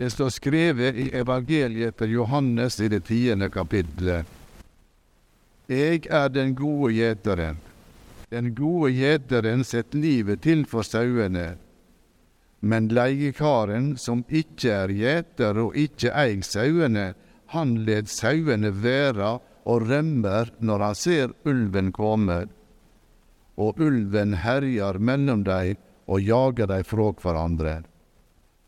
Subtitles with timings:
[0.00, 4.24] Det står skrevet i evangeliet til Johannes i det tiende kapittelet.
[5.68, 7.58] Jeg er den gode gjeteren.
[8.32, 11.58] Den gode gjeteren setter livet til for sauene.
[12.64, 17.06] Men leiekaren, som ikke er gjeter og ikke eier sauene,
[17.52, 19.34] han let sauene være
[19.68, 22.46] og rømmer når han ser ulven komme.
[23.60, 25.76] Og ulven herjer mellom dem
[26.08, 27.80] og jager dem fra hverandre.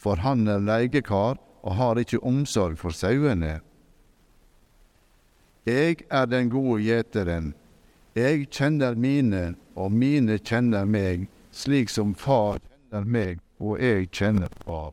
[0.02, 3.60] For han er leiekar og har ikke omsorg for sauene.
[5.66, 7.52] Jeg er den gode gjeteren.
[8.18, 14.50] Jeg kjenner mine, og mine kjenner meg, slik som far kjenner meg, og jeg kjenner
[14.66, 14.90] far.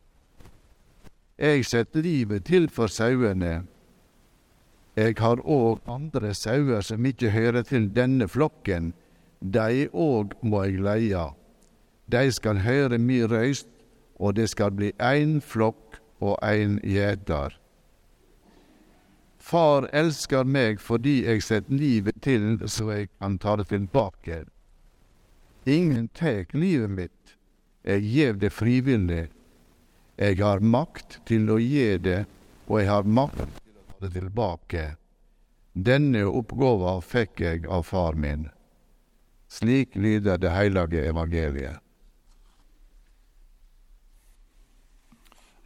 [1.39, 3.63] Jeg setter livet til for sauene.
[4.95, 8.93] Jeg har òg andre sauer som ikke hører til denne flokken.
[9.41, 11.25] De òg må jeg leie.
[12.11, 13.69] De skal høre mi røyst,
[14.19, 17.55] og det skal bli én flokk og én gjeter.
[19.39, 24.43] Far elsker meg fordi jeg setter livet til så jeg kan ta det tilbake.
[25.65, 27.35] Ingen tek livet mitt,
[27.83, 29.29] jeg gjev det frivillig.
[30.19, 32.25] Jeg har makt til å gi det,
[32.67, 34.85] og jeg har makt til å ta det tilbake.
[35.73, 38.49] Denne oppgåva fikk jeg av far min.
[39.49, 41.79] Slik lyder det hellige evangeliet.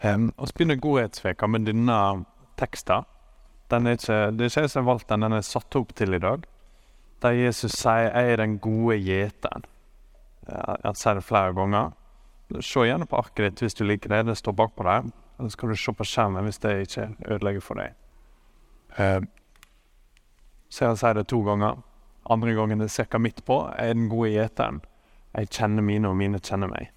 [0.04, 1.98] Um, og så begynner godhetsveka med denne
[2.60, 3.06] teksten.
[3.72, 5.94] Den er ikke, det er ikke jeg som har valgt den, den er satt opp
[5.96, 6.44] til i dag.
[7.24, 9.64] Der Jesus sier 'Jeg er den gode gjeteren'.
[10.84, 11.92] Han sier det flere ganger.
[12.60, 14.26] Se gjerne på arket ditt hvis du liker det.
[14.26, 15.04] Det står bakpå der.
[15.40, 17.94] Eller så kan du se på skjermen hvis det ikke ødelegger for deg.
[20.70, 21.78] Så han sier det to ganger.
[22.30, 23.18] Andre gangen er ca.
[23.18, 23.72] midt på.
[23.78, 24.82] 'Jeg er den gode gjeteren'.
[25.38, 26.92] Jeg kjenner mine, og mine kjenner meg.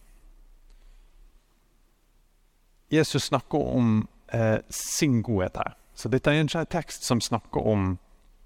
[2.88, 5.74] Jesus snakker om eh, sin godhet her.
[5.94, 7.96] Så dette er ikke en tekst som snakker om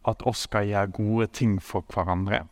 [0.08, 2.44] at oss skal gjøre gode ting for hverandre.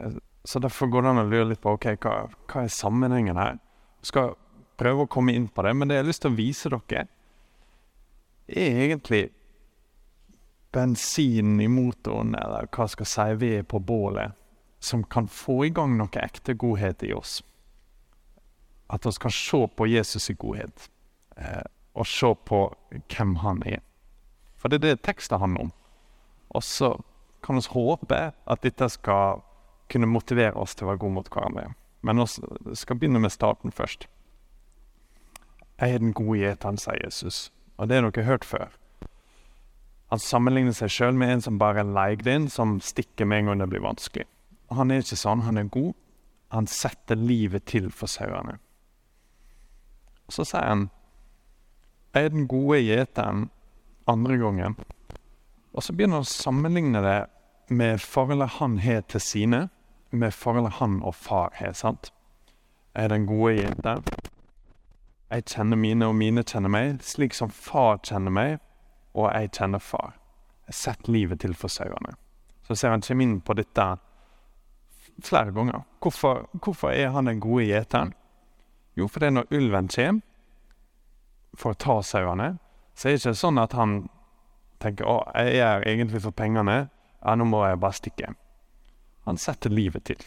[0.00, 2.14] Eh, så derfor går det an å lure litt på ok, hva,
[2.48, 3.58] hva er sammenhengen her.
[4.00, 4.36] Jeg skal
[4.78, 7.08] prøve å komme inn på det, men det jeg har lyst til å vise dere,
[8.48, 9.26] er egentlig
[10.72, 14.36] bensinen i motoren, eller hva skal jeg si, ved på bålet,
[14.80, 17.40] som kan få i gang noe ekte godhet i oss.
[18.90, 20.90] At vi kan se på Jesus' i godhet,
[21.36, 22.62] eh, og se på
[23.08, 23.82] hvem han er.
[24.56, 25.72] For det er det teksten handler om.
[26.50, 26.96] Og så
[27.42, 29.42] kan vi håpe at dette skal
[29.88, 31.72] kunne motivere oss til å være gode mot hverandre.
[32.02, 34.08] Men vi skal begynne med starten først.
[35.78, 37.52] Jeg er den gode gjeteren, sier Jesus.
[37.78, 38.68] Og det har dere hørt før.
[40.10, 43.50] Han sammenligner seg sjøl med en som bare er leid inn, som stikker med en
[43.50, 44.26] gang det blir vanskelig.
[44.72, 45.44] Han er ikke sånn.
[45.46, 45.92] Han er god.
[46.52, 48.56] Han setter livet til for sauene.
[50.28, 50.88] Så sier han
[52.14, 53.50] jeg er den gode gjeteren
[54.08, 54.76] andre gangen.
[55.76, 57.18] Og så begynner han å sammenligne det
[57.68, 59.60] med forholdet han har til sine,
[60.10, 61.76] med forholdet han og far har.
[61.76, 62.10] sant?
[62.94, 64.04] Jeg er den gode gjeteren.
[65.30, 68.56] Jeg kjenner mine, og mine kjenner meg, slik som far kjenner meg,
[69.14, 70.16] og jeg kjenner far.
[70.66, 72.16] Jeg setter livet til for sauene.
[72.64, 73.84] Så ser han kommer inn på dette
[75.24, 75.84] flere ganger.
[76.00, 78.14] Hvorfor, hvorfor er han den gode gjeteren?
[78.98, 80.24] Jo, for det er når ulven kommer
[81.58, 82.56] for å ta sauene,
[82.98, 84.00] så er det ikke sånn at han
[84.82, 86.88] tenker å, jeg er egentlig for pengene,
[87.22, 88.32] ja, nå må jeg bare stikke.
[89.26, 90.20] Han setter livet til.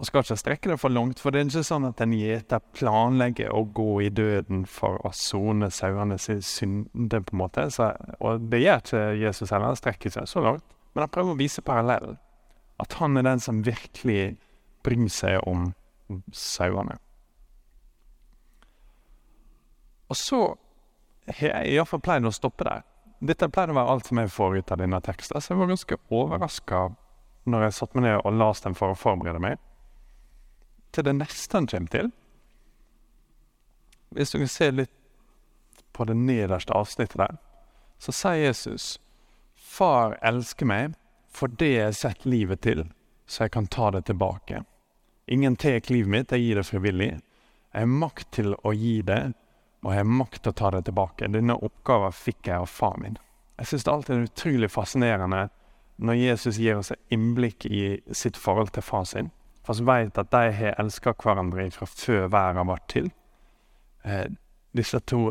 [0.00, 2.62] Og skal ikke strekke det for langt, for det er ikke sånn at en gjeter
[2.78, 7.66] planlegger å gå i døden for å sone sauene sine synde, på en måte.
[7.74, 10.64] Så, og det gjør ikke Jesus heller, han strekker seg så langt.
[10.94, 12.16] Men han prøver å vise parallellen.
[12.80, 14.38] At han er den som virkelig
[14.86, 15.74] bryr seg om
[16.32, 16.98] sauene.
[20.10, 20.40] Og så
[21.30, 22.82] har jeg iallfall pleid å stoppe der.
[23.20, 25.70] Dette pleide å være alt som jeg får ut av denne teksten, så jeg var
[25.70, 26.80] ganske overraska
[27.50, 29.60] når jeg satte meg ned og leste den for å forberede meg,
[30.90, 32.10] til det neste han kommer til.
[34.10, 34.96] Hvis dere ser litt
[35.94, 37.38] på det nederste avsnittet der,
[38.00, 38.96] så sier Jesus
[39.70, 40.96] Far elsker meg
[41.30, 42.88] fordi jeg setter livet til,
[43.30, 44.64] så jeg kan ta det tilbake.
[45.30, 47.10] Ingen tar livet mitt, jeg gir det frivillig.
[47.70, 49.20] Jeg har makt til å gi det,
[49.84, 51.28] og jeg har makt til å ta det tilbake.
[51.30, 53.18] Denne oppgaven fikk jeg av far min.
[53.60, 55.44] Jeg syns det alltid er utrolig fascinerende
[56.00, 59.30] når Jesus gir oss innblikk i sitt forhold til far sin.
[59.62, 63.10] For vi vet at de har elska hverandre fra før verden ble til.
[64.02, 64.26] Eh,
[64.74, 65.28] disse to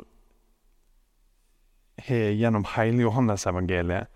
[2.05, 4.07] har gjennom hele Johannes-evangeliet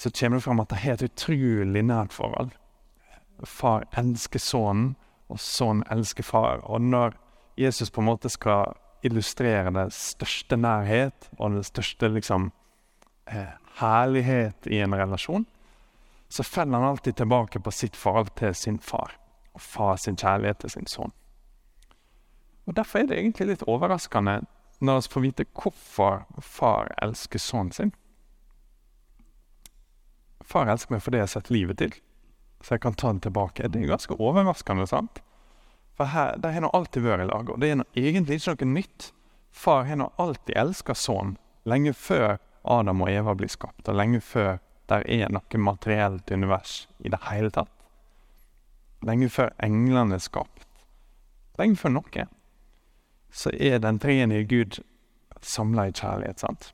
[0.00, 2.52] så kommer det fram at de har et utrolig nært forhold.
[3.44, 4.94] Far elsker sønnen,
[5.30, 6.64] og sønnen elsker far.
[6.66, 7.14] Og når
[7.56, 8.74] Jesus på en måte skal
[9.06, 12.50] illustrere det største nærhet og det største liksom
[13.30, 15.46] eh, herlighet i en relasjon,
[16.28, 19.16] så faller han alltid tilbake på sitt forhold til sin far.
[19.54, 21.12] Og far sin kjærlighet til sin sønn.
[22.66, 24.42] Og Derfor er det egentlig litt overraskende
[24.80, 27.90] når vi får vite hvorfor far elsker sønnen sin.
[30.46, 31.92] Far elsker meg fordi jeg har sett livet til,
[32.60, 33.68] så jeg kan ta det tilbake.
[33.68, 35.22] Det er ganske overraskende, sant?
[35.96, 38.74] For her, de har nå alltid vært i lag, og det er egentlig ikke noe
[38.78, 39.10] nytt.
[39.50, 41.36] Far har nå alltid elska sønnen,
[41.68, 44.58] lenge før Adam og Eva blir skapt, og lenge før
[44.90, 47.72] der er noe materielt univers i det hele tatt.
[49.06, 50.66] Lenge før englene er skapt,
[51.58, 52.26] lenge før noe,
[53.30, 54.80] så er den treenige Gud
[55.40, 56.72] samla i kjærlighet, sant?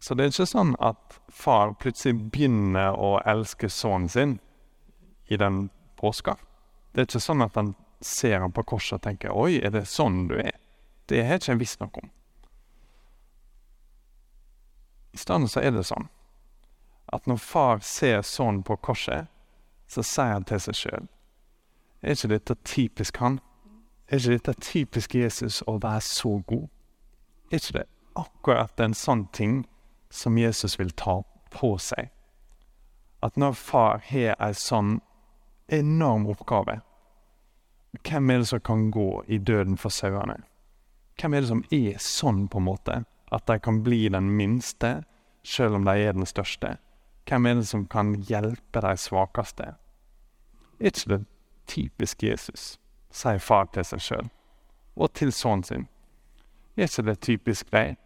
[0.00, 4.38] Så det er ikke sånn at far plutselig begynner å elske sønnen sin
[5.28, 5.66] i den
[6.00, 6.38] påska.
[6.92, 9.84] Det er ikke sånn at han ser ham på korset og tenker 'oi, er det
[9.88, 10.56] sånn du er'?
[11.06, 12.10] Det har ikke jeg visst noe om.
[15.12, 16.08] I stedet så er det sånn
[17.12, 19.26] at når far ser sønnen på korset,
[19.90, 21.08] så sier han til seg sjøl
[22.02, 23.40] Er ikke dette typisk han?
[24.08, 26.68] Er ikke dette typisk Jesus å være så god?
[27.50, 27.86] Er ikke det
[28.16, 29.66] akkurat en sånn ting
[30.10, 31.20] som Jesus vil ta
[31.50, 32.10] på seg?
[33.22, 34.98] At når far har ei sånn
[35.70, 36.80] enorm oppgave.
[38.02, 40.42] Hvem er det som kan gå i døden for sauene?
[41.20, 42.96] Hvem er det som er sånn, på en måte,
[43.30, 45.02] at de kan bli den minste,
[45.42, 46.76] selv om de er den største?
[47.28, 49.74] Hvem er det som kan hjelpe de svakeste?
[50.80, 51.24] Er ikke det
[51.70, 52.78] typisk Jesus,
[53.10, 54.30] sier far til seg sjøl,
[54.96, 55.88] og til sønnen sin.
[56.76, 57.98] Er ikke det typisk deg,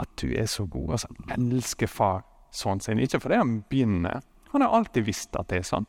[0.00, 2.22] at du er så god, altså elsker far
[2.54, 3.00] sånn sin?
[3.02, 5.86] Ikke fordi han begynner, han har alltid visst at det er sånn.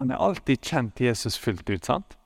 [0.00, 2.16] Han har alltid kjent Jesus fullt ut, sant?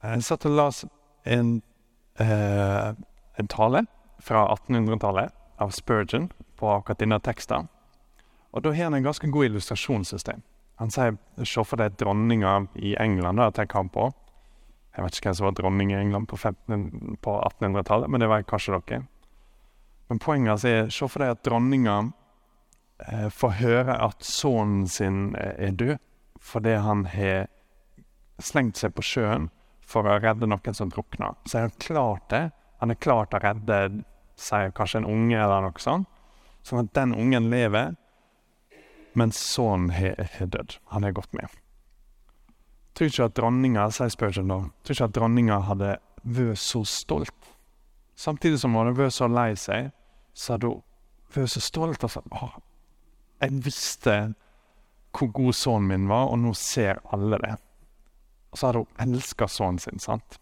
[0.00, 0.84] Jeg satt og las
[1.28, 1.60] en,
[2.16, 2.92] eh,
[3.38, 3.84] en tale
[4.20, 7.68] fra 1800-tallet av Spurgeon på akkurat denne teksten.
[8.52, 10.42] Og Da har han en ganske god illustrasjonssystem.
[10.80, 14.10] Han sier se for deg dronninga i England, da, tenker han på.
[14.90, 16.38] Jeg vet ikke hvem som var dronning i England på,
[17.22, 19.04] på 1800-tallet, men det var kanskje dere.
[20.10, 21.96] Men poenget altså er se for deg at dronninga
[23.06, 25.96] eh, får høre at sønnen sin eh, er død
[26.40, 27.50] fordi han har
[28.40, 29.50] slengt seg på sjøen
[29.84, 31.36] for å redde noen som drukner.
[31.44, 32.46] Så er han klart det.
[32.80, 33.80] Han er klar til å redde
[34.40, 36.08] sier kanskje en unge eller noe sånt.
[36.66, 37.94] Sånn at den ungen lever,
[39.16, 40.76] mens sønnen har dødd.
[40.94, 41.48] Han er gått med.
[42.94, 47.50] Tror ikke at dronninga sier Spurgeon da, tror ikke at dronninga hadde vært så stolt.
[48.18, 49.90] Samtidig som hun hadde vært så lei seg,
[50.34, 50.82] så hadde hun
[51.34, 52.58] vært så stolt Altså, åh,
[53.40, 54.16] jeg visste
[55.16, 57.56] hvor god sønnen min var, og nå ser alle det.
[58.50, 60.38] Og så hadde hun elska sønnen sin, sant.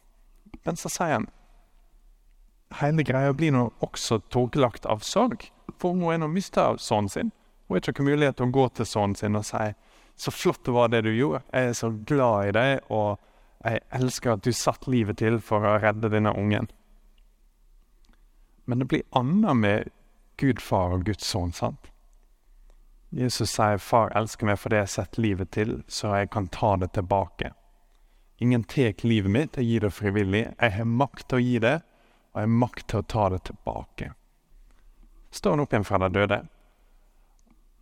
[0.64, 1.28] Men så sier han
[2.80, 5.46] hele greia blir nå også tåkelagt av sorg.
[5.78, 7.30] For hun er nå mista sønnen sin.
[7.68, 9.64] Hun har ikke mulighet til å gå til sønnen sin og si
[10.18, 11.42] 'Så flott det var det du gjorde.
[11.52, 13.18] Jeg er så glad i deg, og
[13.64, 16.68] jeg elsker at du satt livet til for å redde denne ungen'.
[18.66, 19.90] Men det blir annet med
[20.36, 21.90] Gud far og Guds sønn, sant?
[23.10, 26.76] Jesus sier 'Far elsker meg fordi jeg har sett livet til, så jeg kan ta
[26.76, 27.54] det tilbake'.
[28.40, 30.54] Ingen tar livet mitt, jeg gir det frivillig.
[30.60, 31.82] Jeg har makt til å gi det,
[32.32, 34.12] og jeg har makt til å ta det tilbake.
[35.30, 36.38] Står han opp igjen fra de døde,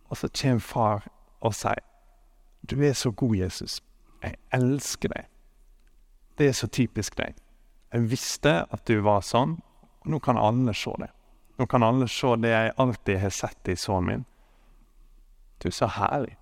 [0.09, 1.07] og så kommer far
[1.41, 1.83] og sier,
[2.69, 3.81] 'Du er så god, Jesus.
[4.23, 5.25] Jeg elsker deg.'
[6.37, 7.35] Det er så typisk deg.
[7.93, 9.61] Jeg visste at du var sånn,
[10.01, 11.09] og nå kan alle se det.
[11.57, 14.25] Nå kan alle se det jeg alltid har sett i sønnen min
[15.63, 16.37] du, er så herlig.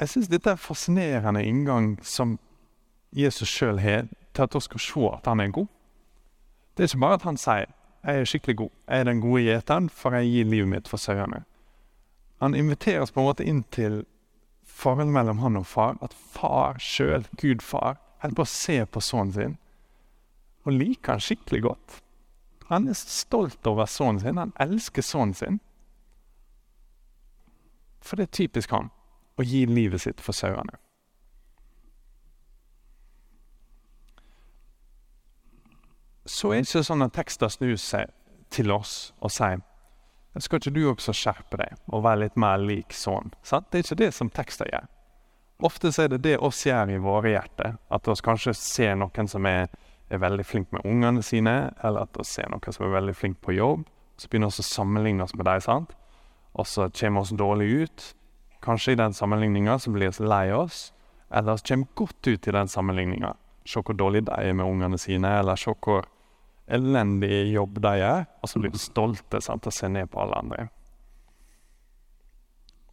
[0.00, 2.38] Jeg syns dette er en fascinerende inngang som
[3.12, 5.68] Jesus sjøl har til at vi skal se at han er god.
[6.76, 7.66] Det er ikke bare at han sier
[8.04, 10.96] 'jeg er skikkelig god', 'jeg er den gode gjeteren, for jeg gir livet mitt for
[10.96, 11.44] sauene'.
[12.40, 14.02] Han inviteres på en måte inn til
[14.64, 15.98] forholdet mellom han og far.
[16.00, 19.58] At far sjøl, Gud far, holder på å se på sønnen sin
[20.68, 21.94] og liker han skikkelig godt.
[22.68, 25.58] Han er stolt over sønnen sin, han elsker sønnen sin.
[28.04, 28.90] For det er typisk han
[29.40, 30.76] å gi livet sitt for sauene.
[36.28, 38.12] Så er det ikke sånn at tekster snur seg
[38.54, 39.64] til oss og sier
[40.38, 43.32] skal ikke du også skjerpe deg og være litt mer lik sånn?
[43.42, 43.66] Sant?
[43.70, 44.86] Det er ikke det som tekster gjør.
[45.66, 47.74] Ofte er det det oss gjør i våre hjerter.
[47.90, 49.68] At vi kanskje ser noen som er,
[50.08, 53.40] er veldig flink med ungene sine, eller at vi ser noen som er veldig flink
[53.42, 53.82] på jobb.
[54.16, 55.60] Så begynner vi å sammenligne oss med dem.
[55.64, 55.96] sant?
[56.52, 58.14] og så kommer vi oss dårlig ut.
[58.62, 60.92] kanskje i den sammenligninga så blir vi lei oss,
[61.30, 63.34] eller vi kommer godt ut i den sammenligninga.
[63.64, 66.04] Se hvor dårlig de er med ungene sine, eller se hvor
[66.72, 70.38] elendig jobb de gjør, og så blir vi stolte sant, og ser ned på alle
[70.38, 70.68] andre.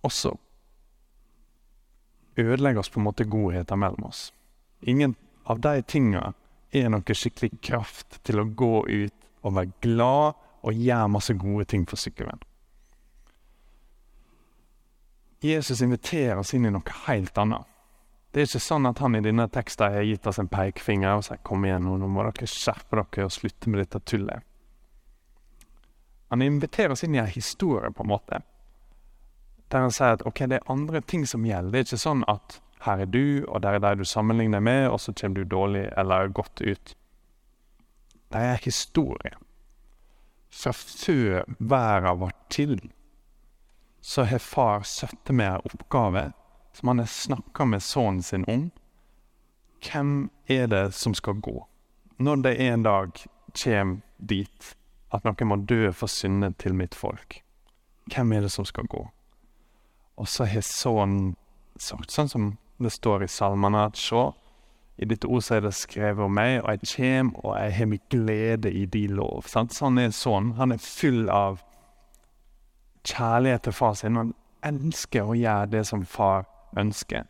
[0.05, 0.34] Og så
[2.38, 4.31] ødelegger oss på en måte godheten mellom oss.
[4.81, 6.34] Ingen av de tinga
[6.75, 11.65] er noe skikkelig kraft til å gå ut og være glad og gjøre masse gode
[11.72, 12.43] ting for sykkelvenn.
[15.41, 17.65] Jesus inviterer oss inn i noe helt annet.
[18.31, 21.24] Det er ikke sånn at han i denne teksten har gitt oss en pekefinger og
[21.24, 24.43] sagt 'kom igjen, nå må dere skjerpe dere og slutte med dette tullet'.
[26.29, 28.41] Han inviterer oss inn i en historie, på en måte.
[29.72, 31.72] Der han sier at ok, det er andre ting som gjelder.
[31.72, 34.89] Det er ikke sånn at her er du, og der er de du sammenligner med,
[34.89, 36.96] og så kommer du dårlig eller godt ut.
[38.31, 39.31] Det er historie.
[40.51, 42.91] Fra før verden var til,
[44.01, 46.31] så har far satt med en oppgave
[46.77, 48.69] som han har snakka med sønnen sin om.
[49.81, 51.65] Hvem er det som skal gå?
[52.17, 53.17] Når det en dag
[53.63, 54.74] kommer dit
[55.13, 57.39] at noen må dø for syndet til mitt folk,
[58.13, 59.07] hvem er det som skal gå?
[60.17, 61.36] Og så har sønnen
[61.81, 64.27] sagt, sånn som det står i salmene, at se,
[64.98, 67.89] i ditt ord så er det skrevet om meg, og jeg kommer, og jeg har
[67.89, 69.46] min glede i din lov.
[69.50, 69.74] Sant?
[69.74, 70.55] Så han er sønnen.
[70.57, 71.62] Han er full av
[73.05, 74.17] kjærlighet til far sin.
[74.17, 74.34] Han
[74.65, 76.48] elsker å gjøre det som far
[76.79, 77.27] ønsker.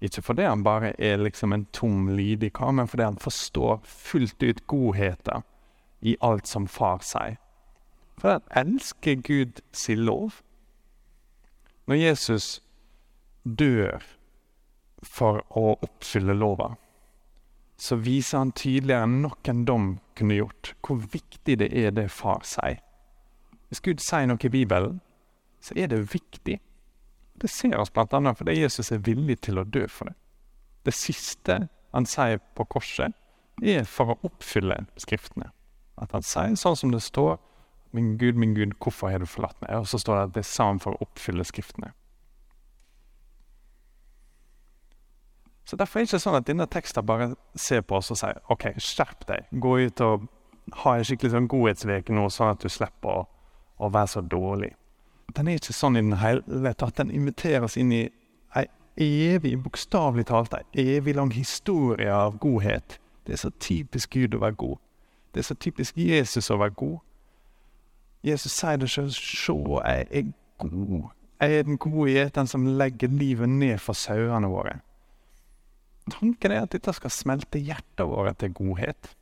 [0.00, 4.42] Ikke fordi han bare er liksom en tom, lydig kar, men fordi han forstår fullt
[4.42, 5.42] ut godheten
[6.00, 7.38] i alt som far sier.
[8.18, 10.40] For han elsker Gud sin lov.
[11.86, 12.62] Når Jesus
[13.44, 14.02] dør
[15.02, 16.74] for å oppfylle lova,
[17.78, 22.42] så viser han tydeligere enn noen dom kunne gjort, hvor viktig det er det far
[22.46, 22.80] sier.
[23.68, 24.98] Hvis Gud sier noe i Bibelen,
[25.60, 26.58] så er det viktig.
[27.40, 28.34] Det ser oss bl.a.
[28.34, 30.16] fordi Jesus er villig til å dø for det.
[30.86, 33.14] Det siste han sier på korset,
[33.62, 35.50] er for å oppfylle Skriftene.
[35.98, 37.38] At han sier sånn som det står
[37.92, 40.44] 'Min Gud, min Gud, hvorfor har du forlatt meg?' Og så står det at det
[40.44, 41.92] sa han for å oppfylle Skriftene.
[45.64, 48.40] Så Derfor er det ikke sånn at denne teksten bare ser på oss og sier
[48.48, 49.46] 'OK, skjerp deg'.
[49.52, 50.28] Gå ut og
[50.72, 53.28] ha en skikkelig sånn godhetsveke nå, sånn at du slipper å,
[53.78, 54.74] å være så dårlig
[55.36, 56.96] den er ikke sånn i den hele tatt.
[57.00, 58.06] Den inviterer oss inn i
[58.98, 62.98] ei evig, bokstavelig talt, ei evig lang historie av godhet.
[63.26, 64.80] Det er så typisk Gud å være god.
[65.34, 66.98] Det er så typisk Jesus å være god.
[68.26, 69.12] Jesus sier det sjøl.
[69.14, 71.12] Se, jeg er god.
[71.38, 74.80] Jeg er den gode gjeteren som legger livet ned for sauene våre.
[76.10, 79.12] Tanken er at dette skal smelte hjertet vårt til godhet.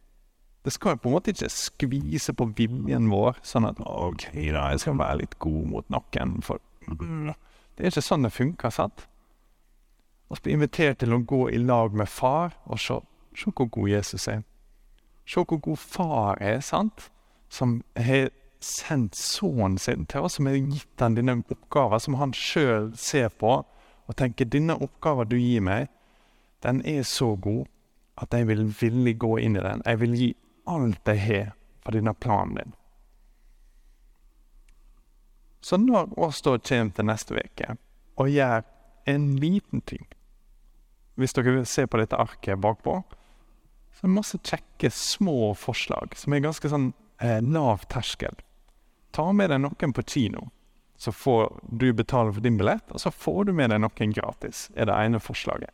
[0.66, 4.80] Det skal på en måte ikke skvise på viljen vår, sånn at OK, da, jeg
[4.82, 6.58] skal være litt god mot noen, for
[6.88, 9.04] Det er ikke sånn det funker, sant?
[10.26, 12.96] Vi blir invitert til å gå i lag med far og se,
[13.38, 14.42] se hvor god Jesus er.
[15.22, 17.12] Se hvor god far er, sant?
[17.46, 22.34] Som har sendt sønnen sin til oss, som har gitt han denne oppgaven som han
[22.34, 23.60] sjøl ser på
[24.06, 25.86] og tenker denne oppgaven du gir meg,
[26.66, 27.66] den er så god
[28.18, 29.82] at jeg vil villig gå inn i den.
[29.86, 30.32] Jeg vil gi
[30.66, 31.52] alt jeg har
[31.84, 32.74] for denne planen din.
[35.60, 37.76] Så når oss da kommer til neste uke
[38.16, 38.62] og gjør
[39.10, 40.06] en liten ting
[41.16, 42.98] Hvis dere vil se på dette arket bakpå,
[43.96, 46.90] så er det masse kjekke, små forslag som er ganske sånn
[47.24, 48.36] eh, lav terskel.
[49.16, 50.50] Ta med deg noen på kino,
[51.00, 54.66] så får du betale for din billett, og så får du med deg noen gratis,
[54.76, 55.72] er det ene forslaget.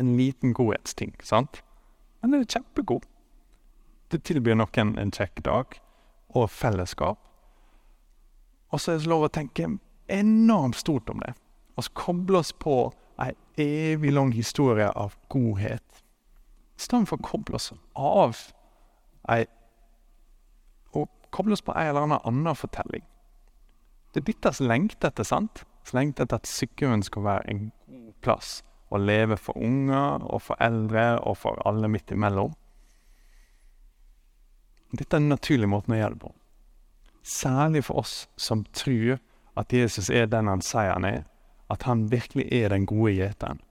[0.00, 1.60] En liten godhetsting, sant?
[2.22, 3.04] Men den er kjempegod.
[4.14, 5.72] Det tilbyr noen en kjekk dag
[6.38, 7.18] og fellesskap.
[8.70, 9.66] Og så er det lov å tenke
[10.06, 11.32] enormt stort om det.
[11.74, 15.98] Og så koble oss på ei evig lang historie av godhet.
[16.78, 18.38] I stedet for å koble oss av
[19.34, 19.48] ei
[20.94, 23.02] Og koble oss på ei eller annen fortelling.
[24.14, 25.64] Det er dette vi lengter etter, sant?
[25.82, 28.60] Vi lengter etter at Sykkylven skal være en god plass
[28.94, 32.54] å leve for unger og for eldre og for alle midt imellom.
[34.94, 36.32] Dette er den naturlige måten å gjøre det på.
[37.24, 39.18] Særlig for oss som tror
[39.58, 41.22] at Jesus er den han sier han er,
[41.72, 43.62] at han virkelig er den gode gjeteren.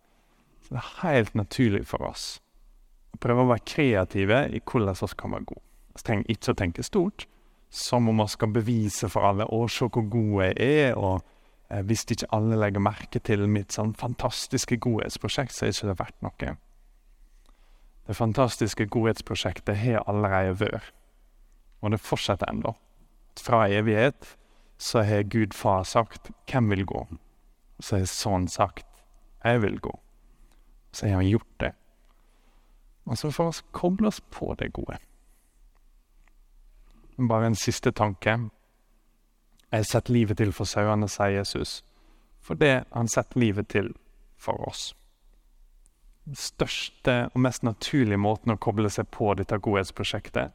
[0.63, 2.39] Så det er helt naturlig for oss
[3.13, 5.63] å prøve å være kreative i hvordan vi kan være gode.
[5.94, 7.27] Vi trenger ikke å tenke stort,
[7.70, 11.22] som om vi skal bevise for alle å se hvor god jeg er, og
[11.70, 16.00] eh, hvis ikke alle legger merke til mitt sånn fantastiske godhetsprosjekt, så er ikke det
[16.01, 16.56] verdt noe.
[18.03, 20.92] Det fantastiske godhetsprosjektet har allerede vært.
[21.83, 22.73] Og det fortsetter ennå.
[23.43, 24.37] Fra evighet
[24.77, 27.07] så har Gud far sagt 'Hvem vil gå?'
[27.79, 28.87] Så har sønnen sagt
[29.43, 29.99] 'Jeg vil gå'.
[30.91, 31.73] Så har han gjort det.
[33.05, 34.97] Og så får vi koble oss på det gode.
[37.17, 38.49] Bare en siste tanke.
[39.71, 41.83] Jeg setter livet til for sauene, sier Jesus,
[42.41, 43.93] fordi han setter livet til
[44.37, 44.95] for oss.
[46.25, 50.51] Den største og mest naturlige måten å koble seg på dette godhetsprosjektet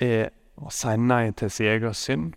[0.00, 2.32] er å si nei til sin egen synd,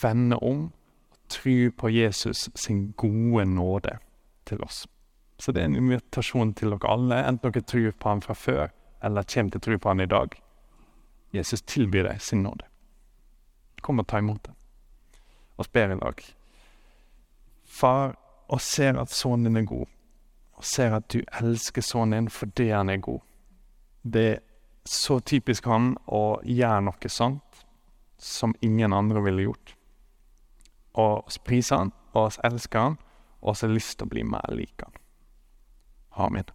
[0.00, 0.66] vende om
[1.12, 3.98] og tro på Jesus sin gode nåde
[4.46, 4.84] til oss.
[5.38, 8.68] Så det er en invitasjon til dere alle, enten dere tror på ham fra før,
[9.04, 10.36] eller kommer til å tro på ham i dag.
[11.34, 12.68] Jesus tilbyr deg sin nåde.
[13.82, 14.54] Kom og ta imot det.
[15.58, 16.22] Og ber i dag.
[17.64, 18.14] Far,
[18.48, 19.90] og ser at sønnen din er god,
[20.54, 23.20] og ser at du elsker sønnen din fordi han er god.
[24.04, 24.42] Det er
[24.84, 27.64] så typisk han å gjøre noe sånt
[28.20, 29.74] som ingen andre ville gjort.
[30.94, 32.98] Og oss priser han, og oss elsker han,
[33.40, 34.94] og oss har lyst til å bli mer lik han.
[36.24, 36.52] Amen.